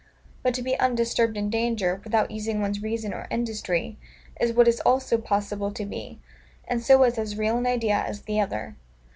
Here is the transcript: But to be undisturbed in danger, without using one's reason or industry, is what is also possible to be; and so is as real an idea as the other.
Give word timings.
But 0.41 0.55
to 0.55 0.63
be 0.63 0.79
undisturbed 0.79 1.37
in 1.37 1.51
danger, 1.51 2.01
without 2.03 2.31
using 2.31 2.59
one's 2.59 2.81
reason 2.81 3.13
or 3.13 3.27
industry, 3.29 3.97
is 4.39 4.51
what 4.51 4.67
is 4.67 4.79
also 4.79 5.19
possible 5.19 5.71
to 5.73 5.85
be; 5.85 6.19
and 6.67 6.81
so 6.81 7.03
is 7.03 7.19
as 7.19 7.37
real 7.37 7.55
an 7.59 7.67
idea 7.67 8.01
as 8.03 8.21
the 8.23 8.39
other. 8.39 8.75